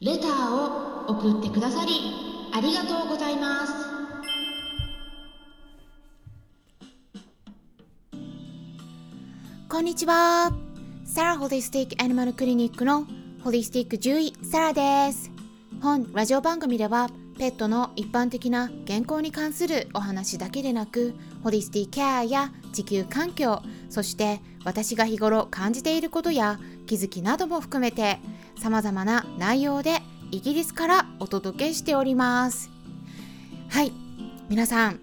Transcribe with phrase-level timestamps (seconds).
[0.00, 1.90] レターを送ってくださり
[2.54, 3.72] ありがとうございます。
[9.68, 10.52] こんにちは。
[11.04, 13.08] サラホリスティックアニマルクリニックの
[13.42, 15.32] ホリスティック獣医サラです。
[15.82, 28.18] 本ラジオ番組ではペットの一般的な健康に関するお話だけでなくホリスティケアや地球環境そして私が日頃感じていることや気づきなども含めて
[28.60, 32.70] 様々な内容でイギリスからお届けしております。
[33.68, 33.92] はい。
[34.48, 35.00] 皆さん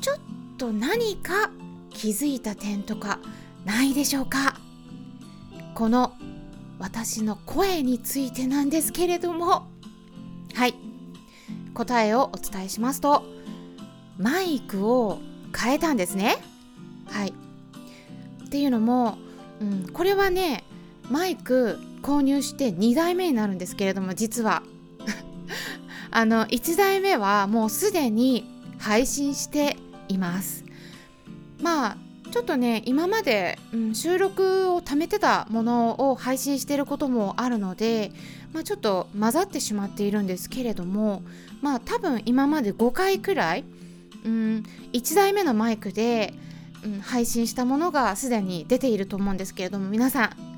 [0.00, 0.18] ちょっ
[0.56, 1.50] と何か
[1.90, 3.18] 気づいた点とか
[3.64, 4.56] ないでしょうか？
[5.74, 6.12] この
[6.78, 9.66] 私の声についてなんですけれども。
[10.54, 10.74] はい。
[11.74, 13.24] 答えをお伝えしますと
[14.18, 15.18] マイクを
[15.56, 16.36] 変えたんですね。
[17.06, 17.32] はい。
[18.46, 19.18] っていうのも、
[19.60, 20.64] うん、これはね
[21.10, 24.62] マイク購入して2台目になるんですけれども実は。
[26.12, 28.44] あの1台目はもうすでに
[28.78, 29.76] 配信して
[30.08, 30.64] います。
[31.62, 31.96] まあ
[32.30, 38.12] ちょっとね今まで、うん、収録を貯めてたものを配信してることもあるので、
[38.52, 41.22] まあ、ちょっと混ざってしまっているんですけれども
[41.60, 43.64] まあ多分今まで5回くらい、
[44.24, 46.32] うん、1台目のマイクで、
[46.84, 50.49] うん、配信したものがすでに出ていると思うんですけれども皆さん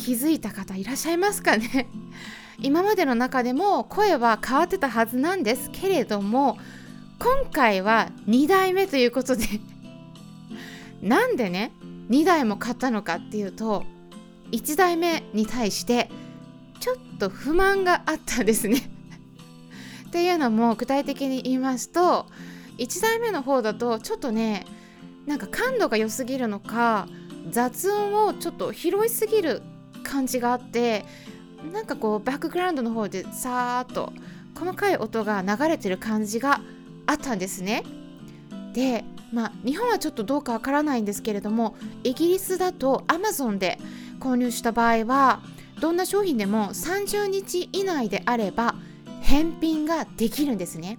[0.00, 1.86] 気づいた方いらっしゃいますかね？
[2.58, 6.58] 今までの中でも声は変わってたはずなんですけれども
[7.18, 9.44] 今回は2代目ということで
[11.02, 11.72] なんでね
[12.10, 13.84] 2台も買ったのかっていうと
[14.52, 16.10] 1台目に対して
[16.80, 18.78] ちょっと不満があったんですね。
[20.08, 22.26] っていうのも具体的に言いますと
[22.78, 24.64] 1台目の方だとちょっとね
[25.26, 27.06] なんか感度が良すぎるのか
[27.50, 29.62] 雑音をちょっと拾いすぎる
[30.10, 31.04] 感じがあって
[31.72, 34.12] なんかこうバックグラウンドの方でさーっと
[34.58, 36.60] 細かい音が流れてる感じが
[37.06, 37.84] あったんですね。
[38.72, 43.78] でまあ日本はちょっとどうかわからないんですけれどもイギリスだと Amazon で
[44.18, 45.40] 購入した場合は
[45.80, 48.74] どんな商品でも30日以内であれば
[49.22, 50.98] 返品ができるんですね。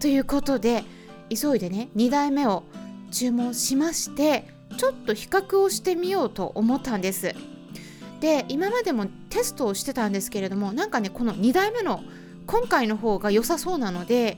[0.00, 0.82] ということで
[1.28, 2.64] 急いでね2台目を
[3.12, 7.34] 注文しましてちょっと比較をしてみようと思ったんです。
[8.20, 12.02] で今までもテストをしてたんですけれどもなんかねこの2台目の
[12.46, 14.36] 今回の方が良さそうなので、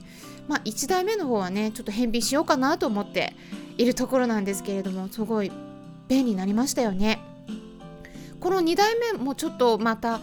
[0.49, 3.35] まあ、1台目の方はねちょっと返品しようかなと思って
[3.79, 5.51] いるところなんですけれどもすごい
[6.09, 7.21] 便利になりましたよね。
[8.39, 10.21] この2台目もちょっとまた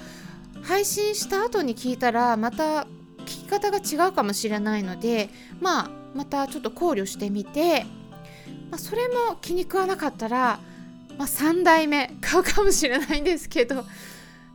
[0.61, 2.81] 配信した後に聞いたらまた
[3.19, 5.29] 聞き方が違うかもしれないので
[5.61, 7.85] まあまたちょっと考慮してみて、
[8.69, 10.59] まあ、それも気に食わなかったら
[11.19, 12.15] まあ、3代目。
[12.21, 13.85] 買うかもしれないんですけど、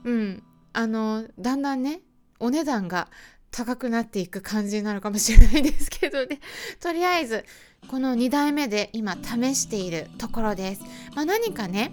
[0.03, 0.43] うん、
[0.73, 2.01] あのだんだんね
[2.41, 3.09] お値段が
[3.51, 6.41] 高くなっていく感じになるかもしれないんですけどね。
[6.81, 7.45] とりあえず
[7.89, 10.81] この2代目で今試しているところです、
[11.15, 11.93] まあ、何かね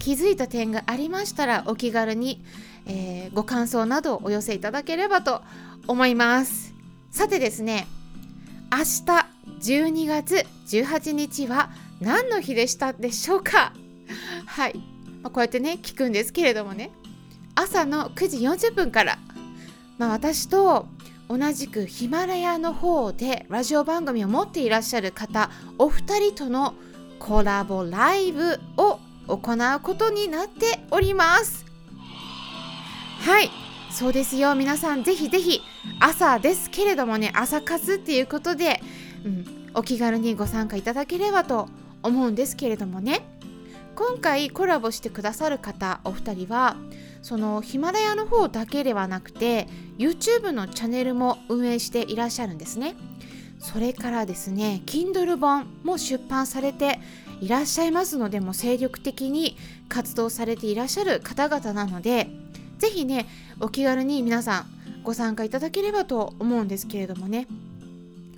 [0.00, 2.44] 気づいた点がありましたらお気軽に、
[2.86, 5.42] えー、ご感想などをお寄せいただければと
[5.86, 6.74] 思います。
[7.12, 7.86] さてですね
[8.72, 9.26] 明日
[9.60, 11.70] 12月18日は
[12.00, 13.72] 何の日でしたでしょうか？
[14.46, 14.76] はい、
[15.22, 16.90] まあ、こうやってね聞くんですけれどもね。
[17.54, 19.18] 朝の9時40分から、
[19.98, 20.86] まあ、私と
[21.28, 26.74] 同じくヒマラヤの方でラジオ番組を持っていらっしゃる方お二人との
[27.18, 31.66] コラボライブを行うことになっております。
[33.20, 33.50] はい。
[33.90, 34.54] そうですよ。
[34.54, 35.60] 皆さんぜひぜひ
[35.98, 38.80] 朝ですけれどもね朝活っていうことで、
[39.24, 41.68] うん、お気軽にご参加いただければと
[42.02, 43.39] 思うんですけれどもね。
[44.00, 46.74] 今回コラボしてくださる方お二人は
[47.20, 49.68] そのヒマラヤの方だけではなくて
[49.98, 52.94] YouTube のチャンネルも運営していらっしゃるんですね。
[53.58, 56.98] それからですね Kindle 本も出版されて
[57.42, 59.58] いらっしゃいますのでも精力的に
[59.90, 62.30] 活動されていらっしゃる方々なので
[62.78, 63.26] 是非ね
[63.60, 67.46] お気軽に皆さんご参加いただければと思うんですけれどもね。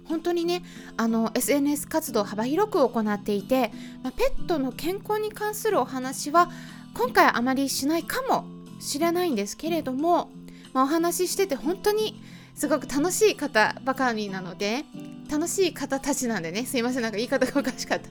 [0.04, 0.62] 本当にね
[0.96, 3.72] あの SNS 活動を幅広く行っていて、
[4.02, 6.50] ま、ペットの健康に関するお話は
[6.94, 8.44] 今回あまりしないかも
[8.80, 10.30] しれないんですけれども、
[10.72, 12.20] まあ、お話ししてて本当に
[12.54, 14.84] すごく楽しい方ばかりなので
[15.30, 18.08] 楽しい方たちなんでねすいませんなんか言い方がおかしかった。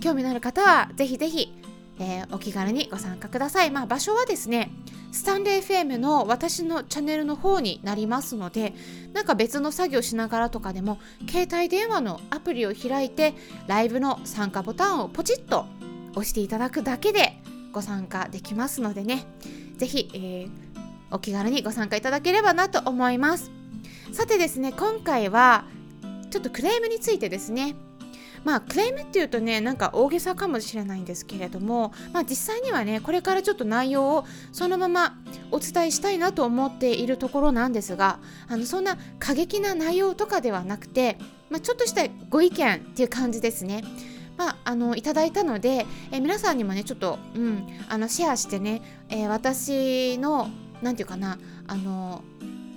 [0.00, 1.52] 興味のある方はぜひぜひ、
[1.98, 3.70] えー、お気軽にご参加ください。
[3.70, 4.70] まあ場所はですね
[5.12, 8.74] スタンレー FM の私のチャンネルの方になりますので
[9.12, 10.98] なんか別の作業しながらとかでも
[11.28, 13.34] 携帯電話のアプリを開いて
[13.66, 15.66] ライブの参加ボタンをポチッと
[16.12, 17.40] 押していただくだけで
[17.72, 19.26] ご参加できますのでね。
[19.76, 20.48] 是非、えー、
[21.10, 23.50] お気軽にご参加いただければなと思います。
[24.12, 25.66] さてですね今回は
[26.30, 27.76] ちょっとクレームについてですね。
[28.46, 35.18] まあクレームっていうとねなんか大げさかもしれないんですけれどもまあ実際にはねこれからちょっと内容をそのまま
[35.50, 41.18] お伝えしたいなと思っているところなんですがあのそんな過激な内容とかではなくて、
[41.50, 43.82] まあ、ちょっとしたご意見っていう感じですね。
[44.36, 50.50] まあ、あのいただいたので、え皆さんにもねちょっと、うん、あのシェアしてね、えー、私の
[50.82, 52.22] 何て言うかなあの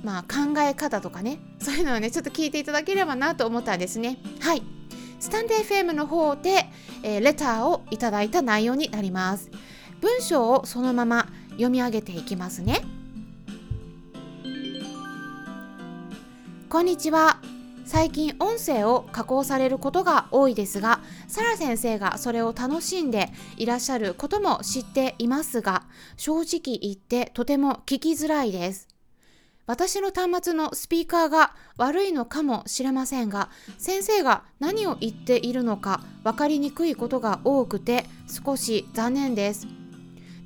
[0.02, 4.79] まあ考え方とかねそういうのをねちょっと聞いていただければなと思ったんですねはい
[5.20, 6.66] スタンデー FM の方で、
[7.04, 9.52] えー、レターをいただいた内容になります。
[10.00, 12.82] 文章をそのまま読み上げていきますね。
[16.70, 17.42] こんにちは。
[17.84, 28.89] 最近音声を加工されることが多いですがサラ先生がそれを楽しんでいらっしゃることも知っていますが正直言ってとても聞きづらいです。
[29.70, 39.68] 私の端末のスピーカーが悪いのかもしれませんが先生が何を言っているのか分かりにくいことが多くて少し残念です。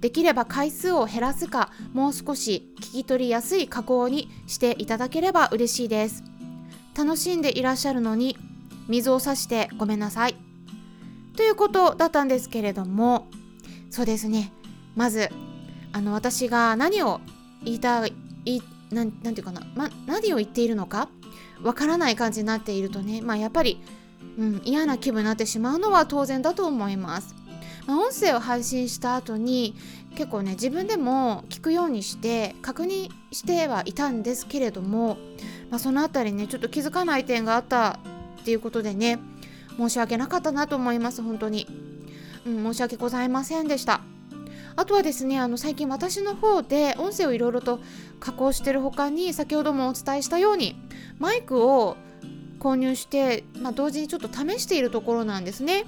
[0.02, 6.22] できれば回数を減らすかもう少し聞き取りやすい加工にしていただければ嬉しいです。
[6.94, 8.36] 楽しんでいらっしゃるのに
[8.90, 10.36] 水を差してごめんなさい。
[11.38, 13.30] ということだったんですけれども
[13.90, 14.52] そうですね。
[14.98, 15.30] まず
[15.94, 17.22] あの私が何を
[17.64, 18.12] 言いたい
[18.60, 21.10] なんていうかな、ま、何を言っているのか
[21.62, 23.82] わからない感じになっているとねまあやっぱり、
[24.38, 27.36] うん、嫌な気分になってしまうのは当然だと思います。
[27.86, 29.76] まあ、音声を配信した後に
[30.16, 35.18] 結構ね自分でも聞くようにして確認してはいたんですけれども
[35.74, 37.98] まあ、その辺りねちょっと気づかない点があった
[38.42, 39.18] っていうことでね
[39.76, 41.66] 申し訳なかったなと思います本当に、
[42.46, 44.02] うん、申し訳ございませんでした
[44.76, 47.80] あとはですねあの最近私の方で音声をいろいろと
[48.20, 50.76] 加工してる他に先ほどもお伝えしたように
[51.20, 51.98] マイクを
[52.60, 55.84] 購入して、まあ、同時にちょっと試しているところなんですね。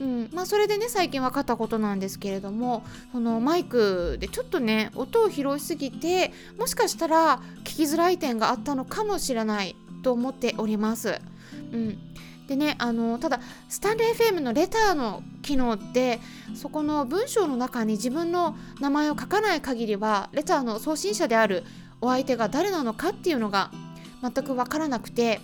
[0.00, 2.82] うんまあ、それでね最近分かったことなんですけれども
[3.12, 11.20] そのマイクでちょっとね音を拾いすぎてもしかしたら聞きづらい点があったのかもしれないと思っております。
[11.72, 11.98] うん
[12.50, 16.18] でねあのただスタンレー FM のレターの機能って
[16.56, 21.62] そこの文章の中に自分の名前を書かない限りはレターの送信者である
[22.00, 23.70] お相手が誰なのかっていうのが
[24.20, 25.40] 全く分からなくて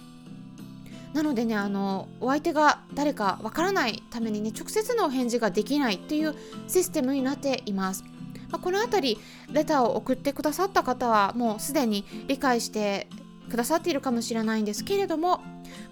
[1.14, 6.34] なのでねあのお相手が誰かわからないためにね直接のお返事ができないっていう
[6.66, 8.02] システムになっています。
[8.50, 9.20] まあ、この辺り
[9.52, 13.08] レターを送ってくださった方はもうすでに理解して
[13.48, 15.38] くださっているかもしれないんですけれども、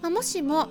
[0.02, 0.68] まあ、もしも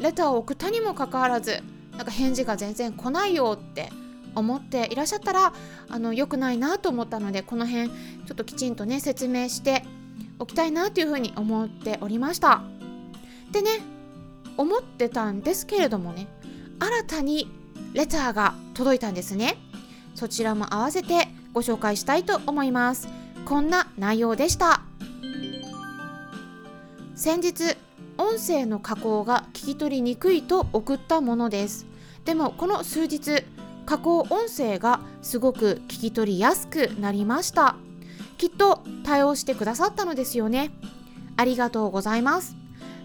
[0.00, 1.62] レターを送ったにもかかわらず
[1.92, 3.90] なんか返事が全然来ないよって
[4.34, 5.52] 思っていらっしゃったら
[5.88, 7.94] あの良くないなと思ったのでこの辺ちょ
[8.32, 9.84] っときちんとね説明して
[10.38, 12.62] おきたいなというふうに思っておりました。
[13.52, 13.70] でね
[14.56, 16.26] 思ってたんですけれどもね
[16.80, 17.48] 新たに
[17.92, 19.56] レターが届いたんですね。
[20.14, 23.08] そちらも合わせてご紹介したいと思います。
[23.44, 24.82] こんな内容でした。
[27.14, 27.76] 先日
[28.18, 31.86] 音声の加工が聞き取りにくいと送ったものです。
[32.24, 33.44] でもこの数日
[33.86, 37.76] 加工音声がすごく聞き取りやすくなりました。
[38.38, 40.70] きっと対応してくださったのですよね。
[41.36, 42.56] ありがとうございます。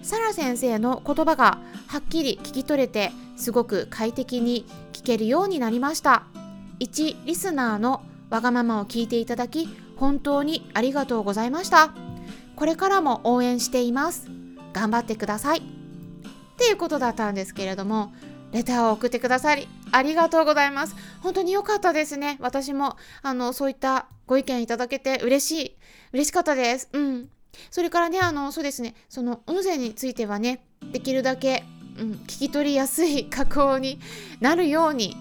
[0.01, 6.23] サラ先生の言葉がはっきり聞き取れてすごく快適に聞けるようになりました。
[6.79, 9.67] 一リスナーのわがままを聞いていただき
[9.97, 11.93] 本当にありがとうございました。
[12.55, 14.38] これからも応援しています。
[14.73, 15.59] 頑張ってください。
[15.59, 15.61] っ
[16.57, 18.13] ていうことだったんですけれども
[18.51, 20.95] レターを送ってくださりありがとうございます。
[21.21, 22.37] 本当に良かったですね。
[22.39, 25.77] 私もあのそういったご意見いただけて嬉しい
[26.13, 26.89] 嬉しかったです。
[26.93, 27.29] うん。
[27.71, 31.63] それからね、あの、そうですね、その音声についてはね、できるだけ、
[31.97, 33.99] うん、聞き取りやすい 加工に
[34.39, 35.15] なるように、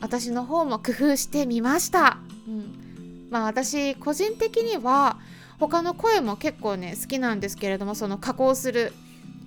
[0.00, 2.18] 私の方も工夫してみました。
[2.46, 5.18] うん、まあ私、個人的には、
[5.68, 8.92] 他の声も結構ね、好きなんですけれども、その加工する、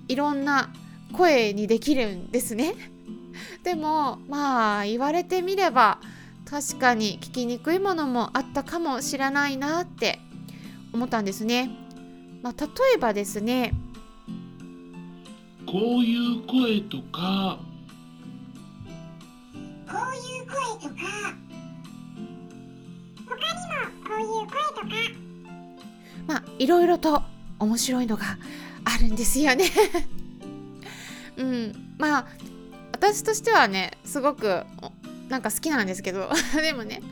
[0.08, 0.70] いろんな
[1.12, 2.74] 声にできるんですね。
[3.62, 6.00] でも、まあ、言われてみれば、
[6.48, 10.20] 確かに聞きにくいものもあったかもしれないなって
[10.94, 11.70] 思ったんですね。
[12.42, 13.74] まあ、例えばですね
[15.66, 17.58] こういう声とか
[19.88, 21.34] こういう声とか
[23.26, 25.25] 他にもこういう声とか
[26.26, 27.22] まあいろいろと
[27.58, 28.38] 面白いのが
[28.84, 29.70] あるんですよね。
[31.36, 31.94] うん。
[31.98, 32.26] まあ
[32.92, 34.64] 私としてはねすごく
[35.28, 36.30] なんか好きなんですけど。
[36.60, 37.02] でもね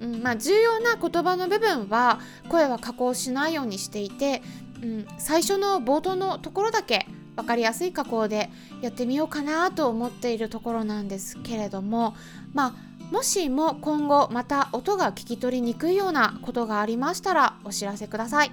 [0.00, 4.42] うんまあ、重要な言葉の部分は声は加工しないようにしていて、
[4.82, 8.50] うん、最初の冒頭のところだけ分かりやすい加工で
[8.82, 12.14] やってみようかなと思っているところなんですけれども
[12.52, 12.74] まあ
[13.12, 18.52] もしも今後また音が聞き取りにくいようなことがありましたらお知らせください、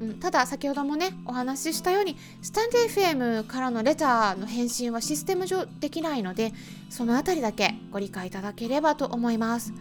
[0.00, 6.52] うん、ただ先ほどもねお話ししたようにスタンデー FM からのレターの返信はシステム上できないので
[6.90, 9.72] そのあたりだけご理解いただければと思います。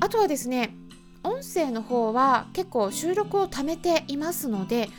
[0.00, 0.76] あとはですね
[1.24, 4.90] 音声の方は結構収録を貯めていますので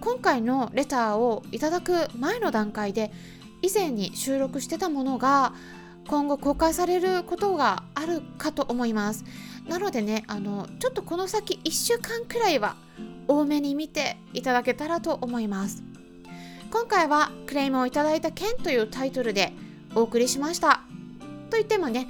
[0.00, 3.12] 今回のレターをいただく前の段階で
[3.60, 5.52] 以前に収録してたものが
[6.06, 9.24] 今後公開されることがあるかと思います。
[9.68, 12.76] なのでねあのちょっとこの先1週間くらいは
[13.26, 15.82] 多めに見ていただけたらと思います。
[16.70, 19.52] 今回はクレームをいただいた件というタイトルで
[19.94, 20.82] お送りしました。
[21.50, 22.06] といってもね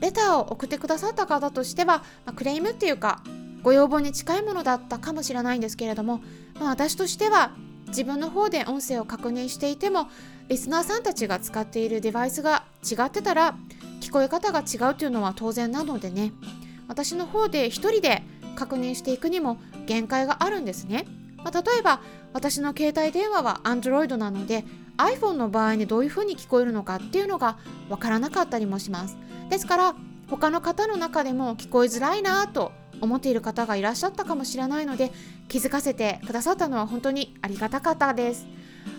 [0.00, 3.22] レターを送ってくださった方としては、まあ、クレームっていうか
[3.62, 6.20] ご要望に近いものだったかもしれないんですけれども、
[6.60, 7.52] まあ、私としては
[7.88, 10.08] 自分の方で音声を確認していても
[10.48, 13.56] リスナーさんたちが使っているデバイスが違ってたら
[14.00, 16.32] 聞こえ方が違うというのは当然なのでね。
[16.88, 18.22] 私の方で一人で
[18.56, 22.00] 確認していくにも限界があるんですね、まあ、例えば
[22.32, 24.64] 私の携帯電話は Android なので
[24.96, 29.16] iPhone の場合にどういう風に聞こえるのかっていうのがわからなかったりもします。
[29.48, 29.94] ですから
[30.28, 35.12] 他の方の中でも聞こえづらいなと思っている方がいらっしゃったかもしれないので
[35.48, 38.46] 気づかせてくださったのは本当にありがたかったです。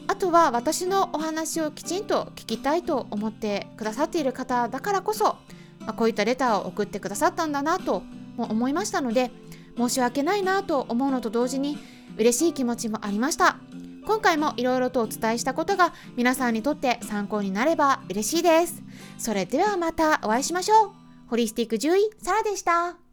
[0.08, 5.38] あとは私のお話をきちんと聞きたいと思ってくださっている方だからこそ、
[5.86, 8.03] ま、こういったレターを送ってくださったんだなと
[8.36, 9.32] も思いましたので
[9.77, 11.77] 申し訳ないなと思うのと同時に
[12.18, 13.58] 嬉しい気持ちもありました。
[14.06, 18.82] 今回もいろいろとお伝えしたことが皆さんにとって参考になれば嬉しいです。
[19.20, 20.91] それではまたお会いしましょう。
[21.27, 23.09] ホリスティック獣医サラでした。